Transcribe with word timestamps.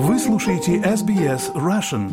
Вы 0.00 0.20
слушаете 0.20 0.76
SBS 0.76 1.52
Russian. 1.56 2.08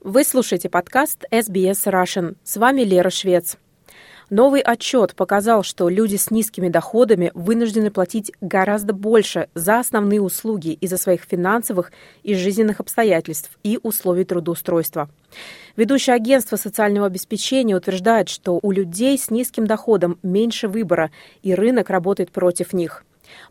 Вы 0.00 0.24
слушаете 0.24 0.70
подкаст 0.70 1.26
SBS 1.30 1.84
Russian. 1.84 2.36
С 2.42 2.56
вами 2.56 2.80
Лера 2.80 3.10
Швец. 3.10 3.58
Новый 4.30 4.62
отчет 4.62 5.14
показал, 5.14 5.62
что 5.62 5.90
люди 5.90 6.16
с 6.16 6.30
низкими 6.30 6.70
доходами 6.70 7.32
вынуждены 7.34 7.90
платить 7.90 8.32
гораздо 8.40 8.94
больше 8.94 9.50
за 9.52 9.78
основные 9.78 10.22
услуги 10.22 10.70
из-за 10.80 10.96
своих 10.96 11.20
финансовых 11.20 11.92
и 12.22 12.34
жизненных 12.34 12.80
обстоятельств 12.80 13.50
и 13.62 13.78
условий 13.82 14.24
трудоустройства. 14.24 15.10
Ведущее 15.76 16.16
агентство 16.16 16.56
социального 16.56 17.08
обеспечения 17.08 17.76
утверждает, 17.76 18.30
что 18.30 18.58
у 18.62 18.70
людей 18.70 19.18
с 19.18 19.30
низким 19.30 19.66
доходом 19.66 20.18
меньше 20.22 20.66
выбора, 20.66 21.10
и 21.42 21.54
рынок 21.54 21.90
работает 21.90 22.30
против 22.30 22.72
них. 22.72 23.04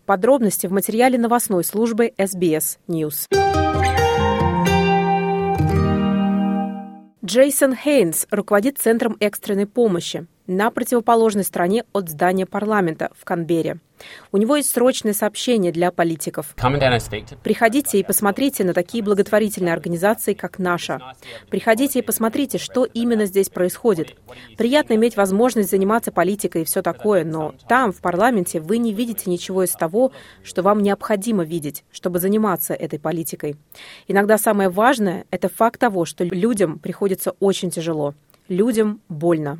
Подробности 0.05 0.67
в 0.67 0.71
материале 0.71 1.17
новостной 1.17 1.63
службы 1.63 2.13
SBS 2.17 2.77
News. 2.87 3.27
Джейсон 7.25 7.75
Хейнс 7.75 8.27
руководит 8.29 8.77
Центром 8.77 9.17
экстренной 9.19 9.65
помощи 9.65 10.27
на 10.47 10.71
противоположной 10.71 11.43
стороне 11.43 11.85
от 11.93 12.09
здания 12.09 12.45
парламента 12.45 13.11
в 13.17 13.25
Канберре. 13.25 13.79
У 14.31 14.37
него 14.37 14.57
есть 14.57 14.71
срочное 14.71 15.13
сообщение 15.13 15.71
для 15.71 15.91
политиков. 15.91 16.53
Приходите 17.43 17.99
и 17.99 18.03
посмотрите 18.03 18.63
на 18.63 18.73
такие 18.73 19.03
благотворительные 19.03 19.73
организации, 19.73 20.33
как 20.33 20.59
наша. 20.59 20.99
Приходите 21.49 21.99
и 21.99 22.01
посмотрите, 22.01 22.57
что 22.57 22.85
именно 22.85 23.25
здесь 23.25 23.49
происходит. 23.49 24.15
Приятно 24.57 24.95
иметь 24.95 25.15
возможность 25.15 25.69
заниматься 25.69 26.11
политикой 26.11 26.63
и 26.63 26.65
все 26.65 26.81
такое, 26.81 27.23
но 27.23 27.55
там, 27.67 27.91
в 27.91 28.01
парламенте, 28.01 28.59
вы 28.59 28.77
не 28.77 28.93
видите 28.93 29.29
ничего 29.29 29.63
из 29.63 29.71
того, 29.71 30.11
что 30.43 30.61
вам 30.61 30.81
необходимо 30.81 31.43
видеть, 31.43 31.83
чтобы 31.91 32.19
заниматься 32.19 32.73
этой 32.73 32.99
политикой. 32.99 33.55
Иногда 34.07 34.37
самое 34.37 34.69
важное— 34.69 35.25
это 35.31 35.49
факт 35.49 35.79
того, 35.79 36.05
что 36.05 36.23
людям 36.23 36.79
приходится 36.79 37.31
очень 37.39 37.71
тяжело. 37.71 38.13
Людям 38.47 39.01
больно. 39.09 39.59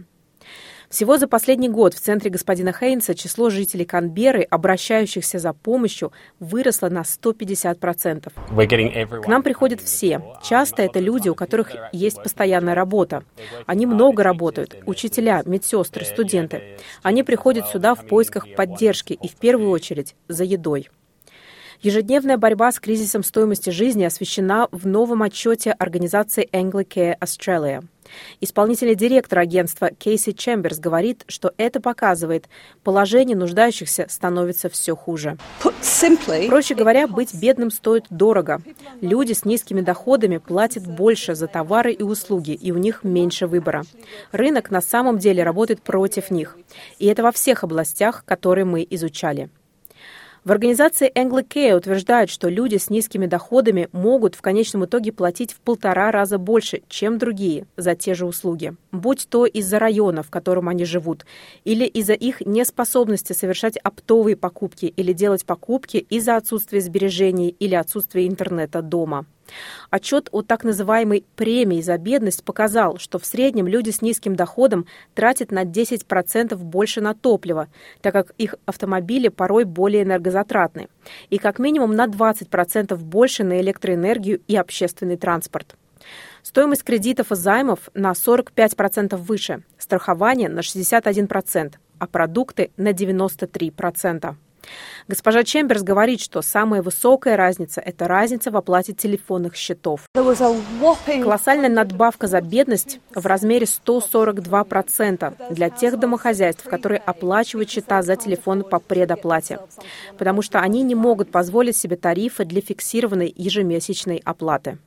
Всего 0.90 1.18
за 1.18 1.28
последний 1.28 1.70
год 1.70 1.94
в 1.94 2.00
центре 2.00 2.30
господина 2.30 2.72
Хейнса 2.72 3.16
число 3.16 3.50
жителей 3.50 3.86
Канберы, 3.86 4.44
обращающихся 4.44 5.40
за 5.40 5.54
помощью, 5.54 6.12
выросло 6.40 6.90
на 6.90 7.02
150%. 7.02 9.22
К 9.22 9.28
нам 9.28 9.44
приходят 9.44 9.82
все. 9.82 10.22
Часто 10.44 10.84
это 10.84 11.00
люди, 11.00 11.30
у 11.30 11.36
которых 11.36 11.72
есть 11.92 12.22
постоянная 12.22 12.76
работа. 12.76 13.24
Они 13.66 13.86
много 13.86 14.24
работают. 14.24 14.78
Учителя, 14.86 15.42
медсестры, 15.46 16.06
студенты. 16.06 16.78
Они 17.04 17.24
приходят 17.24 17.68
сюда 17.68 17.96
в 17.96 18.06
поисках 18.06 18.48
поддержки 18.56 19.14
и 19.14 19.28
в 19.28 19.36
первую 19.36 19.72
очередь 19.72 20.16
за 20.28 20.44
едой. 20.44 20.90
Ежедневная 21.82 22.38
борьба 22.38 22.72
с 22.72 22.80
кризисом 22.80 23.24
стоимости 23.24 23.70
жизни 23.70 24.04
освещена 24.04 24.68
в 24.72 24.88
новом 24.88 25.24
отчете 25.24 25.72
организации 25.72 26.50
Anglicare 26.52 27.18
Australia. 27.20 27.84
Исполнительный 28.40 28.96
директор 28.96 29.40
агентства 29.40 29.90
Кейси 29.90 30.32
Чемберс 30.32 30.80
говорит, 30.80 31.24
что 31.28 31.54
это 31.58 31.82
показывает, 31.82 32.48
положение 32.84 33.36
нуждающихся 33.36 34.06
становится 34.10 34.70
все 34.70 34.96
хуже. 34.96 35.38
Проще 36.48 36.76
говоря, 36.76 37.08
быть 37.08 37.34
бедным 37.34 37.72
стоит 37.72 38.06
дорого. 38.10 38.62
Люди 39.02 39.34
с 39.34 39.44
низкими 39.44 39.82
доходами 39.82 40.38
платят 40.38 40.86
больше 40.86 41.36
за 41.36 41.48
товары 41.48 41.94
и 41.94 42.04
услуги, 42.04 42.52
и 42.52 42.72
у 42.72 42.78
них 42.78 43.04
меньше 43.04 43.48
выбора. 43.48 43.84
Рынок 44.32 44.72
на 44.72 44.82
самом 44.82 45.18
деле 45.18 45.44
работает 45.44 45.82
против 45.82 46.32
них. 46.32 46.58
И 47.00 47.08
это 47.08 47.24
во 47.24 47.32
всех 47.32 47.64
областях, 47.64 48.24
которые 48.26 48.66
мы 48.66 48.86
изучали. 48.90 49.50
В 50.46 50.52
организации 50.52 51.12
Anglicare 51.12 51.76
утверждают, 51.76 52.30
что 52.30 52.50
люди 52.50 52.78
с 52.78 52.92
низкими 52.92 53.26
доходами 53.26 53.90
могут 53.92 54.36
в 54.36 54.44
конечном 54.44 54.86
итоге 54.86 55.12
платить 55.12 55.52
в 55.52 55.60
полтора 55.60 56.12
раза 56.12 56.38
больше, 56.38 56.84
чем 56.88 57.18
другие, 57.18 57.66
за 57.78 57.96
те 57.96 58.14
же 58.14 58.28
услуги. 58.28 58.76
Будь 58.92 59.28
то 59.28 59.48
из-за 59.48 59.80
района, 59.80 60.22
в 60.22 60.30
котором 60.30 60.70
они 60.70 60.86
живут, 60.86 61.26
или 61.64 61.86
из-за 61.86 62.14
их 62.14 62.42
неспособности 62.42 63.34
совершать 63.34 63.78
оптовые 63.78 64.38
покупки 64.38 64.86
или 64.86 65.14
делать 65.14 65.48
покупки 65.48 65.98
из-за 65.98 66.36
отсутствия 66.36 66.80
сбережений 66.80 67.50
или 67.50 67.74
отсутствия 67.74 68.28
интернета 68.28 68.84
дома. 68.84 69.26
Отчет 69.90 70.30
о 70.32 70.42
так 70.42 70.64
называемой 70.64 71.26
премии 71.36 71.82
за 71.82 71.98
бедность 71.98 72.44
показал, 72.44 72.98
что 72.98 73.20
в 73.20 73.26
среднем 73.26 73.68
люди 73.68 73.92
с 73.92 74.02
низким 74.02 74.36
доходом 74.36 74.86
тратят 75.14 75.52
на 75.52 75.64
10% 75.64 76.56
больше 76.56 77.02
на 77.02 77.14
топливо, 77.14 77.68
так 78.02 78.14
как 78.14 78.32
их 78.38 78.56
автомобили 78.66 79.30
порой 79.30 79.66
более 79.66 80.04
энергозатратны, 80.04 80.88
и 81.30 81.38
как 81.38 81.60
минимум 81.60 81.96
на 81.96 82.08
20% 82.08 82.96
больше 82.98 83.44
на 83.44 83.62
электроэнергию 83.62 84.42
и 84.48 84.56
общественный 84.56 85.18
транспорт. 85.18 85.76
Стоимость 86.44 86.84
кредитов 86.84 87.32
и 87.32 87.36
займов 87.36 87.90
на 87.94 88.12
45% 88.12 89.16
выше, 89.16 89.64
страхование 89.78 90.50
на 90.50 90.60
61%, 90.60 91.74
а 91.98 92.08
продукты 92.08 92.72
на 92.78 92.90
93%. 92.90 94.36
Госпожа 95.08 95.44
Чемберс 95.44 95.84
говорит, 95.84 96.20
что 96.20 96.42
самая 96.42 96.82
высокая 96.82 97.38
разница– 97.38 97.82
это 97.86 98.08
разница 98.08 98.52
в 98.52 98.58
оплате 98.58 98.94
телефонных 98.94 99.56
счетов. 99.56 100.02
Колоссальная 100.14 101.70
надбавка 101.70 102.28
за 102.28 102.42
бедность 102.42 103.00
в 103.14 103.26
размере 103.26 103.66
142% 103.66 105.54
для 105.54 105.70
тех 105.70 106.00
домохозяйств, 106.00 106.64
которые 106.64 107.00
оплачивают 107.00 107.70
счета 107.70 108.02
за 108.02 108.16
телефон 108.16 108.64
по 108.64 108.80
предоплате, 108.80 109.60
потому 110.18 110.42
что 110.42 110.60
они 110.60 110.82
не 110.82 110.96
могут 110.96 111.32
позволить 111.32 111.78
себе 111.78 111.98
тарифы 111.98 112.46
для 112.46 112.62
фиксированной 112.62 113.32
ежемесячной 113.36 114.22
оплаты. 114.26 114.80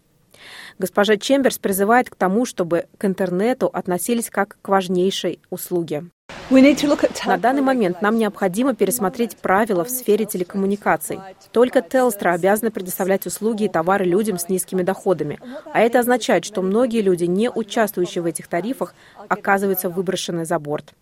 Госпожа 0.78 1.16
Чемберс 1.16 1.59
призывает 1.59 2.10
к 2.10 2.15
тому, 2.15 2.45
чтобы 2.45 2.87
к 2.99 3.05
интернету 3.05 3.69
относились 3.72 4.31
как 4.31 4.56
к 4.62 4.69
важнейшей 4.69 5.41
услуге. 5.50 6.05
На 6.50 7.36
данный 7.36 7.60
момент 7.60 8.00
нам 8.00 8.16
необходимо 8.16 8.75
пересмотреть 8.75 9.36
правила 9.36 9.84
в 9.84 9.91
сфере 9.91 10.25
телекоммуникаций. 10.25 11.20
Только 11.53 11.81
Telstra 11.81 12.32
обязана 12.32 12.70
предоставлять 12.70 13.26
услуги 13.26 13.64
и 13.64 13.69
товары 13.69 14.06
людям 14.06 14.38
с 14.38 14.48
низкими 14.48 14.82
доходами. 14.82 15.38
А 15.72 15.81
это 15.81 16.00
означает, 16.00 16.47
что 16.47 16.62
многие 16.62 17.03
люди, 17.03 17.25
не 17.25 17.50
участвующие 17.50 18.22
в 18.22 18.26
этих 18.26 18.48
тарифах, 18.48 18.94
оказываются 19.28 19.91
выброшены 19.91 20.47
за 20.47 20.59
борт. 20.59 20.94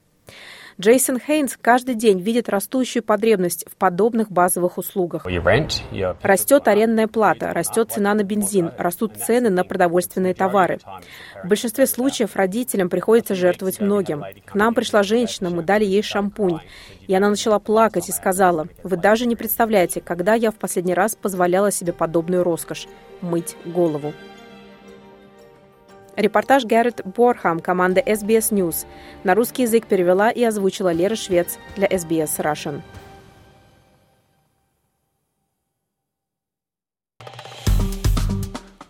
Джейсон 0.79 1.19
Хейнс 1.19 1.57
каждый 1.59 1.95
день 1.95 2.21
видит 2.21 2.51
растущую 2.51 3.03
потребность 3.03 3.65
в 3.67 3.77
подобных 3.77 4.31
базовых 4.31 4.77
услугах. 4.77 5.25
Растет 6.23 6.69
арендная 6.69 7.07
плата, 7.07 7.53
растет 7.55 7.93
цена 7.93 8.13
на 8.13 8.23
бензин, 8.23 8.73
растут 8.77 9.17
цены 9.17 9.49
на 9.49 9.65
продовольственные 9.65 10.35
товары. 10.35 10.79
В 11.43 11.49
большинстве 11.49 11.87
случаев 11.87 12.37
родителям 12.37 12.91
приходится 12.91 13.35
жертвовать 13.35 13.81
многим. 13.81 14.23
К 14.45 14.55
нам 14.55 14.75
пришла 14.75 15.03
женщина, 15.03 15.49
мы 15.49 15.63
дали 15.63 15.85
ей 15.85 16.03
шампунь. 16.03 16.61
И 17.07 17.15
она 17.15 17.31
начала 17.31 17.59
плакать 17.59 18.11
и 18.11 18.13
сказала, 18.13 18.69
«Вы 18.83 18.97
даже 18.99 19.27
не 19.27 19.37
представляете, 19.37 20.03
когда 20.03 20.35
я 20.35 20.51
в 20.51 20.57
последний 20.57 20.95
раз 20.95 21.15
позволяла 21.15 21.71
себе 21.71 21.95
подобную 21.95 22.45
роскошь– 22.45 22.87
мыть 23.23 23.57
голову». 23.65 24.13
Репортаж 26.17 26.65
Гаррет 26.65 27.03
Борхам, 27.05 27.61
команда 27.61 28.01
SBS 28.01 28.51
News. 28.51 28.87
На 29.23 29.35
русский 29.35 29.63
язык 29.63 29.87
перевела 29.87 30.31
и 30.31 30.43
озвучила 30.43 30.93
Лера 30.93 31.15
Швец 31.15 31.59
для 31.77 31.87
SBS 31.87 32.39
Russian. 32.39 32.81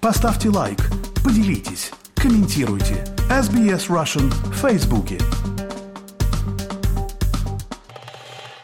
Поставьте 0.01 0.51
лайк, 0.51 0.79
поделитесь, 1.25 1.91
комментируйте. 2.15 3.05
SBS 3.29 3.89
Russian 3.89 4.29
в 4.31 4.53
Фейсбуке. 4.53 5.19